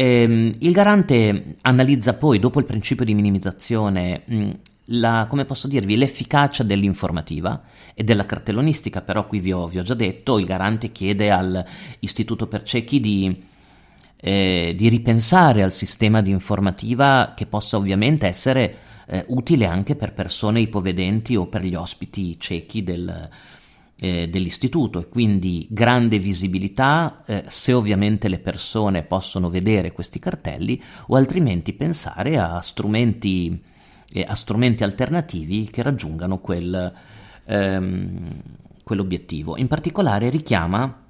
Ehm, 0.00 0.50
il 0.60 0.72
garante 0.72 1.56
analizza 1.60 2.14
poi, 2.14 2.38
dopo 2.38 2.58
il 2.58 2.64
principio 2.64 3.04
di 3.04 3.12
minimizzazione, 3.12 4.22
mh, 4.24 4.50
la, 4.92 5.26
come 5.28 5.44
posso 5.44 5.68
dirvi, 5.68 5.94
l'efficacia 5.94 6.62
dell'informativa 6.62 7.64
e 7.92 8.02
della 8.02 8.24
cartellonistica, 8.24 9.02
però 9.02 9.26
qui 9.26 9.40
vi 9.40 9.52
ho, 9.52 9.66
vi 9.68 9.78
ho 9.78 9.82
già 9.82 9.92
detto, 9.92 10.38
il 10.38 10.46
garante 10.46 10.90
chiede 10.90 11.30
all'Istituto 11.30 12.46
per 12.46 12.62
Ciechi 12.62 12.98
di, 12.98 13.42
eh, 14.16 14.74
di, 14.74 14.88
ripensare 14.88 15.62
al 15.62 15.72
sistema 15.72 16.22
di 16.22 16.30
informativa 16.30 17.34
che 17.36 17.44
possa 17.44 17.76
ovviamente 17.76 18.26
essere 18.26 18.76
eh, 19.06 19.26
utile 19.28 19.66
anche 19.66 19.96
per 19.96 20.14
persone 20.14 20.62
ipovedenti 20.62 21.36
o 21.36 21.46
per 21.46 21.62
gli 21.62 21.74
ospiti 21.74 22.40
ciechi 22.40 22.82
del, 22.82 23.28
eh, 24.00 24.28
dell'istituto 24.28 24.98
e 24.98 25.08
quindi 25.08 25.66
grande 25.70 26.18
visibilità 26.18 27.22
eh, 27.26 27.44
se 27.48 27.74
ovviamente 27.74 28.28
le 28.28 28.38
persone 28.38 29.02
possono 29.02 29.50
vedere 29.50 29.92
questi 29.92 30.18
cartelli 30.18 30.82
o 31.08 31.16
altrimenti 31.16 31.74
pensare 31.74 32.38
a 32.38 32.60
strumenti 32.62 33.62
e 34.10 34.24
a 34.26 34.34
strumenti 34.34 34.82
alternativi 34.82 35.68
che 35.70 35.82
raggiungano 35.82 36.38
quel, 36.38 36.92
ehm, 37.44 38.42
quell'obiettivo. 38.82 39.56
In 39.56 39.68
particolare 39.68 40.30
richiama 40.30 41.04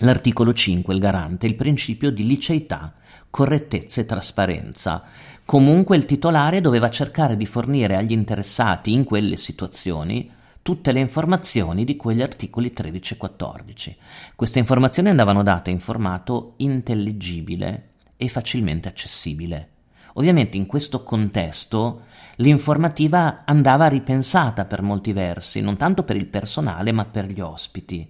l'articolo 0.00 0.52
5, 0.52 0.92
il 0.92 1.00
garante, 1.00 1.46
il 1.46 1.54
principio 1.54 2.10
di 2.10 2.26
liceità, 2.26 2.94
correttezza 3.30 4.00
e 4.00 4.04
trasparenza. 4.04 5.04
Comunque 5.44 5.96
il 5.96 6.04
titolare 6.04 6.60
doveva 6.60 6.90
cercare 6.90 7.36
di 7.36 7.46
fornire 7.46 7.96
agli 7.96 8.12
interessati 8.12 8.92
in 8.92 9.04
quelle 9.04 9.36
situazioni 9.36 10.38
tutte 10.62 10.92
le 10.92 11.00
informazioni 11.00 11.84
di 11.84 11.96
quegli 11.96 12.22
articoli 12.22 12.72
13 12.72 13.14
e 13.14 13.16
14. 13.16 13.96
Queste 14.36 14.58
informazioni 14.58 15.08
andavano 15.08 15.42
date 15.42 15.70
in 15.70 15.80
formato 15.80 16.54
intelligibile 16.58 17.88
e 18.16 18.28
facilmente 18.28 18.88
accessibile. 18.88 19.68
Ovviamente 20.14 20.56
in 20.56 20.66
questo 20.66 21.02
contesto 21.02 22.02
l'informativa 22.36 23.44
andava 23.44 23.86
ripensata 23.86 24.64
per 24.64 24.82
molti 24.82 25.12
versi, 25.12 25.60
non 25.60 25.76
tanto 25.76 26.02
per 26.02 26.16
il 26.16 26.26
personale 26.26 26.92
ma 26.92 27.04
per 27.04 27.26
gli 27.26 27.40
ospiti. 27.40 28.08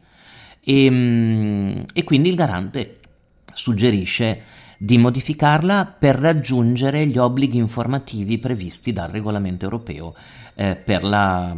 E, 0.60 0.84
ehm, 0.84 1.84
e 1.92 2.04
quindi 2.04 2.28
il 2.28 2.34
garante 2.34 2.98
suggerisce 3.52 4.42
di 4.82 4.96
modificarla 4.96 5.94
per 5.98 6.16
raggiungere 6.16 7.06
gli 7.06 7.18
obblighi 7.18 7.58
informativi 7.58 8.38
previsti 8.38 8.94
dal 8.94 9.10
regolamento 9.10 9.64
europeo 9.66 10.14
eh, 10.54 10.74
per, 10.74 11.04
la, 11.04 11.54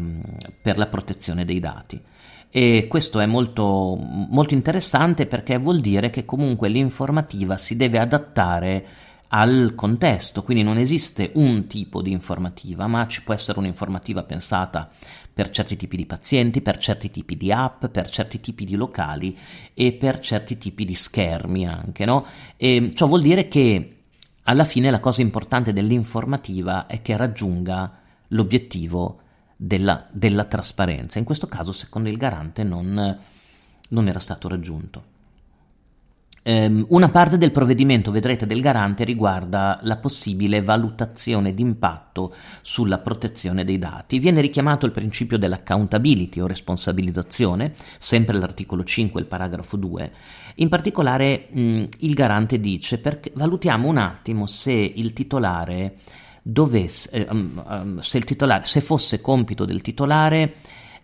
per, 0.60 0.76
la, 0.76 0.88
protezione 0.88 1.44
dei 1.44 1.60
dati. 1.60 2.02
E 2.50 2.86
questo 2.88 3.20
è 3.20 3.26
molto, 3.26 3.96
molto 3.96 4.54
interessante 4.54 5.26
perché 5.26 5.56
vuol 5.56 5.78
dire 5.78 6.10
che 6.10 6.24
comunque 6.24 6.68
l'informativa 6.68 7.56
si 7.58 7.76
deve 7.76 8.00
adattare 8.00 8.86
al 9.28 9.74
contesto, 9.76 10.42
quindi 10.42 10.64
non 10.64 10.76
esiste 10.76 11.30
un 11.34 11.68
tipo 11.68 12.02
di 12.02 12.10
informativa, 12.10 12.88
ma 12.88 13.06
ci 13.06 13.22
può 13.22 13.34
essere 13.34 13.60
un'informativa 13.60 14.24
pensata 14.24 14.90
per 15.32 15.50
certi 15.50 15.76
tipi 15.76 15.96
di 15.96 16.06
pazienti, 16.06 16.60
per 16.60 16.76
certi 16.78 17.10
tipi 17.10 17.36
di 17.36 17.50
app, 17.50 17.86
per 17.86 18.10
certi 18.10 18.40
tipi 18.40 18.64
di 18.64 18.74
locali 18.74 19.36
e 19.72 19.92
per 19.92 20.20
certi 20.20 20.58
tipi 20.58 20.84
di 20.84 20.94
schermi 20.94 21.66
anche, 21.66 22.04
no? 22.04 22.26
E 22.56 22.90
ciò 22.92 23.06
vuol 23.06 23.22
dire 23.22 23.48
che 23.48 23.96
alla 24.44 24.64
fine 24.64 24.90
la 24.90 25.00
cosa 25.00 25.22
importante 25.22 25.72
dell'informativa 25.72 26.86
è 26.86 27.00
che 27.00 27.16
raggiunga 27.16 27.98
l'obiettivo 28.28 29.20
della, 29.56 30.06
della 30.10 30.44
trasparenza. 30.44 31.18
In 31.18 31.24
questo 31.24 31.46
caso, 31.46 31.72
secondo 31.72 32.08
il 32.08 32.16
garante, 32.16 32.64
non, 32.64 33.18
non 33.88 34.08
era 34.08 34.18
stato 34.18 34.48
raggiunto. 34.48 35.10
Um, 36.44 36.84
una 36.88 37.08
parte 37.08 37.38
del 37.38 37.52
provvedimento, 37.52 38.10
vedrete, 38.10 38.46
del 38.46 38.60
garante 38.60 39.04
riguarda 39.04 39.78
la 39.82 39.98
possibile 39.98 40.60
valutazione 40.60 41.54
d'impatto 41.54 42.34
sulla 42.62 42.98
protezione 42.98 43.64
dei 43.64 43.78
dati. 43.78 44.18
Viene 44.18 44.40
richiamato 44.40 44.84
il 44.84 44.90
principio 44.90 45.38
dell'accountability 45.38 46.40
o 46.40 46.48
responsabilizzazione, 46.48 47.72
sempre 47.98 48.38
l'articolo 48.38 48.82
5, 48.82 49.20
il 49.20 49.26
paragrafo 49.28 49.76
2. 49.76 50.12
In 50.56 50.68
particolare 50.68 51.46
mh, 51.48 51.84
il 51.98 52.14
garante 52.14 52.58
dice 52.58 52.98
perché 52.98 53.30
valutiamo 53.34 53.86
un 53.86 53.98
attimo 53.98 54.46
se 54.46 54.72
il 54.72 55.12
titolare 55.12 55.94
dovesse, 56.42 57.08
eh, 57.10 57.26
um, 57.30 57.64
um, 57.64 57.98
se, 58.00 58.18
il 58.18 58.24
titolare, 58.24 58.64
se 58.64 58.80
fosse 58.80 59.20
compito 59.20 59.64
del 59.64 59.80
titolare 59.80 60.54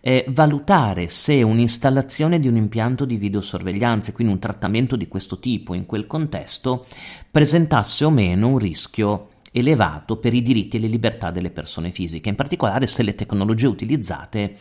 eh, 0.01 0.25
valutare 0.29 1.07
se 1.07 1.41
un'installazione 1.41 2.39
di 2.39 2.47
un 2.47 2.55
impianto 2.55 3.05
di 3.05 3.17
videosorveglianza, 3.17 4.11
quindi 4.11 4.33
un 4.33 4.39
trattamento 4.39 4.95
di 4.95 5.07
questo 5.07 5.39
tipo 5.39 5.73
in 5.73 5.85
quel 5.85 6.07
contesto, 6.07 6.85
presentasse 7.29 8.05
o 8.05 8.09
meno 8.09 8.47
un 8.47 8.57
rischio 8.57 9.29
elevato 9.51 10.17
per 10.17 10.33
i 10.33 10.41
diritti 10.41 10.77
e 10.77 10.79
le 10.79 10.87
libertà 10.87 11.31
delle 11.31 11.49
persone 11.49 11.91
fisiche, 11.91 12.29
in 12.29 12.35
particolare 12.35 12.87
se 12.87 13.03
le 13.03 13.15
tecnologie 13.15 13.67
utilizzate 13.67 14.55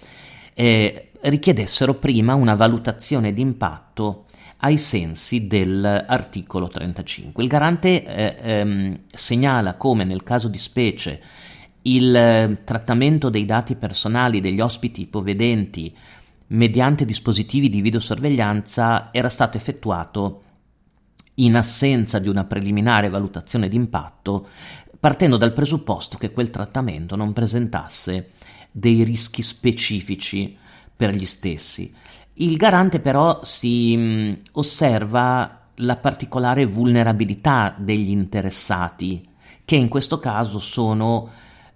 eh, 0.55 1.11
richiedessero 1.21 1.95
prima 1.95 2.35
una 2.35 2.55
valutazione 2.55 3.33
di 3.33 3.41
impatto 3.41 4.25
ai 4.59 4.79
sensi 4.79 5.47
dell'articolo 5.47 6.69
35. 6.69 7.43
Il 7.43 7.49
garante 7.49 8.05
eh, 8.05 8.37
ehm, 8.41 9.01
segnala 9.13 9.75
come 9.75 10.05
nel 10.05 10.25
caso 10.25 10.49
di 10.49 10.59
specie 10.59 11.21
il 11.97 12.15
eh, 12.15 12.59
trattamento 12.65 13.31
dei 13.31 13.45
dati 13.45 13.77
personali 13.77 14.41
degli 14.41 14.61
ospiti 14.61 15.03
ipovedenti 15.03 15.95
mediante 16.49 17.05
dispositivi 17.05 17.69
di 17.69 17.81
videosorveglianza 17.81 19.11
era 19.13 19.29
stato 19.29 19.57
effettuato 19.57 20.43
in 21.35 21.57
assenza 21.57 22.19
di 22.19 22.29
una 22.29 22.45
preliminare 22.45 23.09
valutazione 23.09 23.69
d'impatto, 23.69 24.49
partendo 24.99 25.37
dal 25.37 25.53
presupposto 25.53 26.17
che 26.17 26.33
quel 26.33 26.51
trattamento 26.51 27.17
non 27.17 27.33
presentasse 27.33 28.31
dei 28.71 29.05
rischi 29.05 29.43
specifici 29.43 30.57
per 30.97 31.15
gli 31.15 31.27
stessi. 31.27 31.93
Il 32.35 32.57
garante 32.57 33.01
però 33.01 33.41
si 33.45 33.97
mh, 33.97 34.41
osserva 34.53 35.67
la 35.77 35.97
particolare 35.97 36.67
vulnerabilità 36.67 37.75
degli 37.79 38.11
interessati, 38.11 39.29
che 39.65 39.77
in 39.77 39.89
questo 39.89 40.19
caso 40.19 40.59
sono 40.59 41.31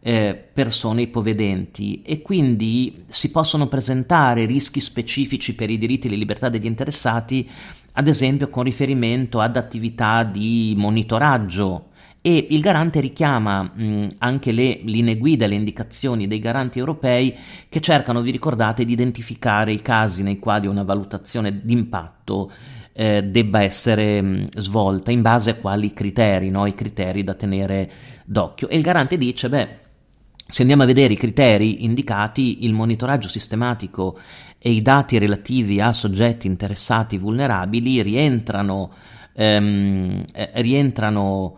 eh, 0.04 0.34
persone 0.52 1.02
ipovedenti 1.02 2.02
e 2.02 2.22
quindi 2.22 3.04
si 3.06 3.30
possono 3.30 3.68
presentare 3.68 4.46
rischi 4.46 4.80
specifici 4.80 5.54
per 5.54 5.70
i 5.70 5.78
diritti 5.78 6.08
e 6.08 6.10
le 6.10 6.16
libertà 6.16 6.48
degli 6.48 6.66
interessati, 6.66 7.48
ad 7.92 8.08
esempio 8.08 8.48
con 8.48 8.64
riferimento 8.64 9.40
ad 9.40 9.56
attività 9.56 10.24
di 10.24 10.74
monitoraggio 10.76 11.90
e 12.20 12.48
il 12.50 12.60
garante 12.60 13.00
richiama 13.00 13.62
mh, 13.62 14.08
anche 14.18 14.52
le 14.52 14.80
linee 14.84 15.18
guida, 15.18 15.46
le 15.46 15.56
indicazioni 15.56 16.26
dei 16.26 16.38
garanti 16.38 16.78
europei 16.78 17.36
che 17.68 17.80
cercano, 17.80 18.20
vi 18.22 18.30
ricordate, 18.30 18.84
di 18.84 18.92
identificare 18.92 19.72
i 19.72 19.82
casi 19.82 20.22
nei 20.22 20.38
quali 20.38 20.66
una 20.66 20.84
valutazione 20.84 21.60
d'impatto 21.62 22.50
eh, 22.92 23.22
debba 23.22 23.62
essere 23.62 24.20
mh, 24.20 24.48
svolta 24.56 25.10
in 25.10 25.22
base 25.22 25.50
a 25.50 25.54
quali 25.56 25.92
criteri, 25.92 26.50
no? 26.50 26.66
i 26.66 26.74
criteri 26.74 27.24
da 27.24 27.34
tenere 27.34 27.90
d'occhio. 28.24 28.68
E 28.68 28.76
il 28.76 28.82
garante 28.82 29.16
dice, 29.16 29.48
beh, 29.48 29.80
se 30.52 30.60
andiamo 30.60 30.82
a 30.82 30.86
vedere 30.86 31.14
i 31.14 31.16
criteri 31.16 31.82
indicati, 31.82 32.66
il 32.66 32.74
monitoraggio 32.74 33.26
sistematico 33.26 34.18
e 34.58 34.70
i 34.70 34.82
dati 34.82 35.16
relativi 35.16 35.80
a 35.80 35.94
soggetti 35.94 36.46
interessati 36.46 37.16
vulnerabili 37.16 38.02
rientrano, 38.02 38.92
ehm, 39.32 40.22
eh, 40.30 40.50
rientrano 40.56 41.56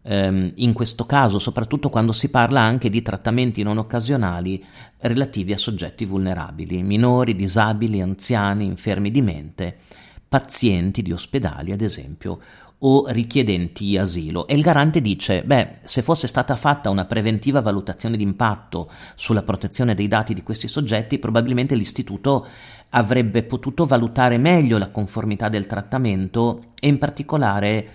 ehm, 0.00 0.48
in 0.54 0.72
questo 0.74 1.06
caso, 1.06 1.40
soprattutto 1.40 1.88
quando 1.88 2.12
si 2.12 2.30
parla 2.30 2.60
anche 2.60 2.88
di 2.88 3.02
trattamenti 3.02 3.64
non 3.64 3.78
occasionali 3.78 4.64
relativi 4.98 5.52
a 5.52 5.58
soggetti 5.58 6.04
vulnerabili, 6.04 6.84
minori, 6.84 7.34
disabili, 7.34 8.00
anziani, 8.00 8.64
infermi 8.64 9.10
di 9.10 9.22
mente, 9.22 9.76
pazienti 10.28 11.02
di 11.02 11.10
ospedali, 11.10 11.72
ad 11.72 11.80
esempio, 11.80 12.38
o 12.88 13.06
richiedenti 13.08 13.98
asilo. 13.98 14.46
E 14.46 14.54
il 14.54 14.62
garante 14.62 15.00
dice, 15.00 15.42
beh, 15.42 15.78
se 15.82 16.02
fosse 16.02 16.28
stata 16.28 16.54
fatta 16.54 16.88
una 16.88 17.04
preventiva 17.04 17.60
valutazione 17.60 18.16
di 18.16 18.22
impatto 18.22 18.90
sulla 19.16 19.42
protezione 19.42 19.94
dei 19.94 20.06
dati 20.06 20.34
di 20.34 20.42
questi 20.42 20.68
soggetti, 20.68 21.18
probabilmente 21.18 21.74
l'istituto 21.74 22.46
avrebbe 22.90 23.42
potuto 23.42 23.86
valutare 23.86 24.38
meglio 24.38 24.78
la 24.78 24.90
conformità 24.90 25.48
del 25.48 25.66
trattamento 25.66 26.72
e 26.78 26.86
in 26.86 26.98
particolare 26.98 27.88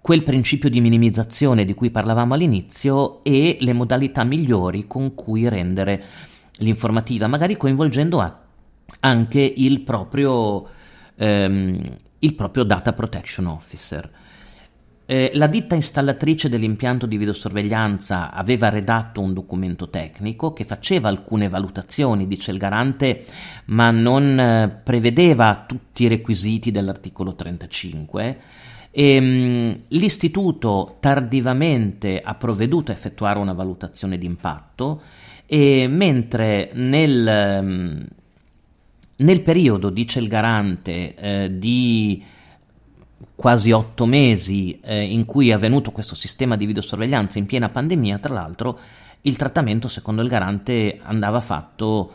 quel 0.00 0.22
principio 0.22 0.70
di 0.70 0.80
minimizzazione 0.80 1.66
di 1.66 1.74
cui 1.74 1.90
parlavamo 1.90 2.32
all'inizio 2.32 3.22
e 3.22 3.58
le 3.60 3.72
modalità 3.74 4.24
migliori 4.24 4.86
con 4.86 5.14
cui 5.14 5.46
rendere 5.46 6.02
l'informativa, 6.60 7.26
magari 7.26 7.58
coinvolgendo 7.58 8.46
anche 9.00 9.40
il 9.40 9.82
proprio, 9.82 10.66
ehm, 11.16 11.94
il 12.20 12.34
proprio 12.34 12.64
Data 12.64 12.92
Protection 12.92 13.46
Officer. 13.46 14.10
Eh, 15.10 15.30
la 15.32 15.46
ditta 15.46 15.74
installatrice 15.74 16.50
dell'impianto 16.50 17.06
di 17.06 17.16
videosorveglianza 17.16 18.30
aveva 18.30 18.68
redatto 18.68 19.22
un 19.22 19.32
documento 19.32 19.88
tecnico 19.88 20.52
che 20.52 20.64
faceva 20.64 21.08
alcune 21.08 21.48
valutazioni, 21.48 22.26
dice 22.26 22.50
il 22.50 22.58
garante, 22.58 23.24
ma 23.66 23.90
non 23.90 24.38
eh, 24.38 24.80
prevedeva 24.84 25.64
tutti 25.66 26.04
i 26.04 26.08
requisiti 26.08 26.70
dell'articolo 26.70 27.34
35. 27.34 28.38
E, 28.90 29.20
mh, 29.20 29.80
l'istituto 29.88 30.98
tardivamente 31.00 32.20
ha 32.20 32.34
provveduto 32.34 32.90
a 32.90 32.94
effettuare 32.94 33.38
una 33.38 33.54
valutazione 33.54 34.18
di 34.18 34.26
impatto 34.26 35.00
e 35.46 35.88
mentre 35.88 36.68
nel, 36.74 37.64
mh, 37.64 38.06
nel 39.18 39.42
periodo, 39.42 39.90
dice 39.90 40.20
il 40.20 40.28
garante, 40.28 41.14
eh, 41.14 41.58
di 41.58 42.22
quasi 43.34 43.72
otto 43.72 44.06
mesi 44.06 44.78
eh, 44.80 45.02
in 45.02 45.24
cui 45.24 45.50
è 45.50 45.52
avvenuto 45.52 45.90
questo 45.90 46.14
sistema 46.14 46.56
di 46.56 46.66
videosorveglianza 46.66 47.38
in 47.38 47.46
piena 47.46 47.68
pandemia, 47.68 48.18
tra 48.18 48.34
l'altro, 48.34 48.78
il 49.22 49.36
trattamento, 49.36 49.88
secondo 49.88 50.22
il 50.22 50.28
garante, 50.28 51.00
andava 51.02 51.40
fatto 51.40 52.12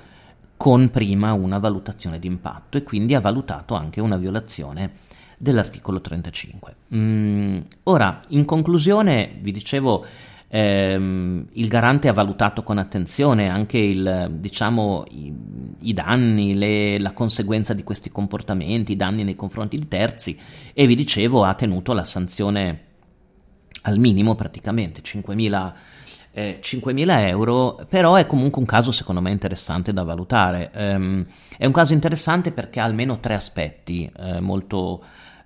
con 0.56 0.90
prima 0.92 1.34
una 1.34 1.60
valutazione 1.60 2.20
di 2.20 2.28
impatto 2.28 2.78
e 2.78 2.84
quindi 2.84 3.16
ha 3.16 3.20
valutato 3.20 3.76
anche 3.76 4.00
una 4.00 4.18
violazione 4.18 4.92
dell'articolo 5.38 6.00
35. 6.00 6.76
Mm, 6.96 7.60
ora, 7.84 8.22
in 8.30 8.46
conclusione, 8.46 9.38
vi 9.42 9.52
dicevo, 9.52 10.06
ehm, 10.56 11.48
il 11.54 11.68
garante 11.68 12.08
ha 12.08 12.14
valutato 12.14 12.62
con 12.62 12.78
attenzione 12.78 13.50
anche 13.50 13.80
il, 13.80 14.30
diciamo, 14.34 15.04
i, 15.10 15.34
i 15.80 15.94
danni, 15.94 16.54
le, 16.54 17.00
la 17.00 17.12
conseguenza 17.14 17.74
di 17.74 17.84
questi 17.84 18.12
comportamenti, 18.12 18.92
i 18.92 18.96
danni 18.96 19.24
nei 19.24 19.36
confronti 19.36 19.80
di 19.80 19.88
terzi 19.88 20.38
e 20.72 20.86
vi 20.86 20.96
dicevo 20.96 21.44
ha 21.44 21.56
tenuto 21.56 21.94
la 21.94 22.04
sanzione 22.04 22.82
al 23.82 23.98
minimo 23.98 24.36
praticamente, 24.36 25.02
5.000 25.02 25.74
eh, 26.36 26.60
5.000 26.62 27.28
euro, 27.28 27.86
però 27.88 28.16
è 28.16 28.26
comunque 28.26 28.60
un 28.60 28.68
caso 28.68 28.92
secondo 28.92 29.22
me 29.22 29.32
interessante 29.32 29.94
da 29.94 30.04
valutare. 30.04 30.72
Um, 30.74 31.26
è 31.58 31.66
un 31.66 31.72
caso 31.72 31.94
interessante 31.94 32.52
perché 32.52 32.80
ha 32.80 32.86
almeno 32.86 33.20
tre 33.20 33.36
aspetti 33.36 34.12
eh, 34.18 34.40
molto 34.40 35.04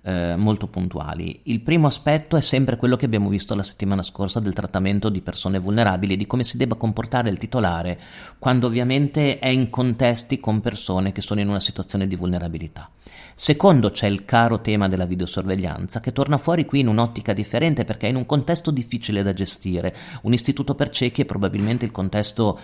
eh, 0.08 0.36
molto 0.36 0.68
puntuali. 0.68 1.40
Il 1.44 1.60
primo 1.60 1.86
aspetto 1.86 2.38
è 2.38 2.40
sempre 2.40 2.78
quello 2.78 2.96
che 2.96 3.04
abbiamo 3.04 3.28
visto 3.28 3.54
la 3.54 3.62
settimana 3.62 4.02
scorsa 4.02 4.40
del 4.40 4.54
trattamento 4.54 5.10
di 5.10 5.20
persone 5.20 5.58
vulnerabili 5.58 6.14
e 6.14 6.16
di 6.16 6.26
come 6.26 6.44
si 6.44 6.56
debba 6.56 6.76
comportare 6.76 7.28
il 7.28 7.36
titolare 7.36 8.00
quando 8.38 8.68
ovviamente 8.68 9.38
è 9.38 9.48
in 9.48 9.68
contesti 9.68 10.40
con 10.40 10.62
persone 10.62 11.12
che 11.12 11.20
sono 11.20 11.40
in 11.40 11.48
una 11.48 11.60
situazione 11.60 12.06
di 12.06 12.16
vulnerabilità. 12.16 12.88
Secondo 13.34 13.90
c'è 13.90 14.06
il 14.06 14.24
caro 14.24 14.62
tema 14.62 14.88
della 14.88 15.04
videosorveglianza 15.04 16.00
che 16.00 16.12
torna 16.12 16.38
fuori 16.38 16.64
qui 16.64 16.80
in 16.80 16.88
un'ottica 16.88 17.34
differente 17.34 17.84
perché 17.84 18.06
è 18.06 18.10
in 18.10 18.16
un 18.16 18.24
contesto 18.24 18.70
difficile 18.70 19.22
da 19.22 19.34
gestire. 19.34 19.94
Un 20.22 20.32
istituto 20.32 20.74
per 20.74 20.88
ciechi 20.88 21.20
è 21.20 21.26
probabilmente 21.26 21.84
il 21.84 21.90
contesto 21.90 22.58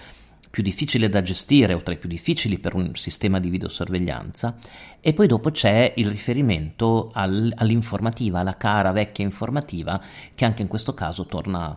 più 0.55 0.63
difficile 0.63 1.09
da 1.09 1.21
gestire 1.21 1.75
o 1.75 1.83
tra 1.83 1.95
i 1.95 1.99
più 1.99 2.09
difficili 2.09 2.61
per 2.61 2.75
un 2.75 2.95
sistema 2.95 3.41
di 3.41 3.51
videosorveglianza 3.51 4.55
e 5.01 5.13
poi 5.13 5.27
dopo 5.27 5.51
c'è 5.51 5.95
il 5.97 6.07
riferimento 6.07 7.11
al, 7.13 7.53
all'informativa, 7.57 8.39
alla 8.39 8.57
cara 8.57 8.93
vecchia 8.93 9.25
informativa 9.25 10.01
che 10.33 10.45
anche 10.45 10.63
in 10.63 10.69
questo 10.69 10.95
caso 10.95 11.27
torna, 11.27 11.77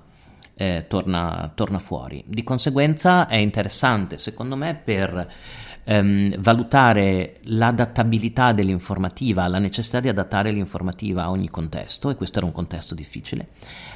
eh, 0.53 0.85
torna, 0.87 1.51
torna 1.55 1.79
fuori. 1.79 2.23
Di 2.27 2.43
conseguenza 2.43 3.25
è 3.25 3.37
interessante 3.37 4.19
secondo 4.19 4.55
me 4.55 4.75
per 4.75 5.27
ehm, 5.83 6.39
valutare 6.39 7.39
l'adattabilità 7.45 8.51
dell'informativa, 8.51 9.47
la 9.47 9.57
necessità 9.57 9.99
di 9.99 10.09
adattare 10.09 10.51
l'informativa 10.51 11.23
a 11.23 11.31
ogni 11.31 11.49
contesto, 11.49 12.11
e 12.11 12.15
questo 12.15 12.37
era 12.37 12.45
un 12.45 12.53
contesto 12.53 12.93
difficile, 12.93 13.47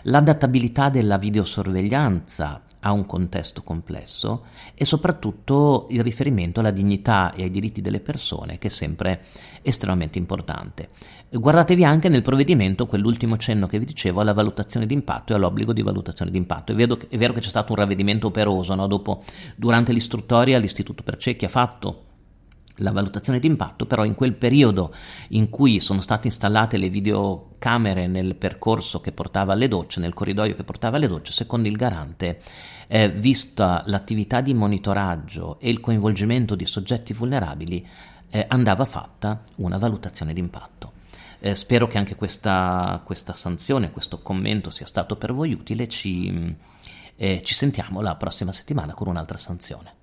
l'adattabilità 0.05 0.89
della 0.89 1.19
videosorveglianza 1.19 2.63
a 2.81 2.91
un 2.91 3.05
contesto 3.05 3.63
complesso 3.63 4.45
e 4.73 4.85
soprattutto 4.85 5.87
il 5.89 6.03
riferimento 6.03 6.59
alla 6.59 6.71
dignità 6.71 7.33
e 7.33 7.43
ai 7.43 7.51
diritti 7.51 7.81
delle 7.81 7.99
persone 7.99 8.57
che 8.57 8.67
è 8.67 8.71
sempre 8.71 9.23
estremamente 9.61 10.17
importante. 10.17 10.89
Guardatevi 11.29 11.83
anche 11.85 12.09
nel 12.09 12.21
provvedimento 12.21 12.87
quell'ultimo 12.87 13.37
cenno 13.37 13.67
che 13.67 13.79
vi 13.79 13.85
dicevo 13.85 14.21
alla 14.21 14.33
valutazione 14.33 14.85
di 14.85 14.93
impatto 14.93 15.31
e 15.31 15.35
all'obbligo 15.35 15.73
di 15.73 15.81
valutazione 15.81 16.31
di 16.31 16.37
impatto. 16.37 16.73
È 16.73 16.75
vero, 16.75 16.97
che 16.97 17.39
c'è 17.39 17.49
stato 17.49 17.71
un 17.71 17.79
ravvedimento 17.79 18.27
operoso, 18.27 18.75
no? 18.75 18.87
Dopo, 18.87 19.23
durante 19.55 19.93
l'istruttoria 19.93 20.57
l'Istituto 20.57 21.03
Percecchi 21.03 21.45
ha 21.45 21.49
fatto 21.49 22.09
la 22.81 22.91
valutazione 22.91 23.39
di 23.39 23.47
impatto, 23.47 23.85
però 23.85 24.03
in 24.03 24.15
quel 24.15 24.33
periodo 24.33 24.93
in 25.29 25.49
cui 25.49 25.79
sono 25.79 26.01
state 26.01 26.27
installate 26.27 26.77
le 26.77 26.89
videocamere 26.89 28.07
nel 28.07 28.35
percorso 28.35 28.99
che 29.01 29.11
portava 29.11 29.53
alle 29.53 29.67
docce, 29.67 29.99
nel 29.99 30.13
corridoio 30.13 30.55
che 30.55 30.63
portava 30.63 30.97
alle 30.97 31.07
docce, 31.07 31.31
secondo 31.31 31.67
il 31.67 31.75
garante, 31.75 32.39
eh, 32.87 33.09
vista 33.09 33.83
l'attività 33.85 34.41
di 34.41 34.53
monitoraggio 34.53 35.59
e 35.59 35.69
il 35.69 35.79
coinvolgimento 35.79 36.55
di 36.55 36.65
soggetti 36.65 37.13
vulnerabili, 37.13 37.87
eh, 38.29 38.45
andava 38.49 38.85
fatta 38.85 39.43
una 39.57 39.77
valutazione 39.77 40.33
di 40.33 40.39
impatto. 40.39 40.99
Eh, 41.39 41.55
spero 41.55 41.87
che 41.87 41.97
anche 41.97 42.15
questa, 42.15 43.01
questa, 43.03 43.33
sanzione, 43.33 43.91
questo 43.91 44.19
commento 44.21 44.69
sia 44.69 44.85
stato 44.85 45.15
per 45.15 45.33
voi 45.33 45.53
utile. 45.53 45.87
Ci, 45.87 46.55
eh, 47.15 47.41
ci 47.43 47.53
sentiamo 47.53 48.01
la 48.01 48.15
prossima 48.15 48.51
settimana 48.51 48.93
con 48.93 49.07
un'altra 49.07 49.37
sanzione. 49.37 49.93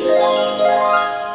Thank 0.00 1.22
you. 1.22 1.27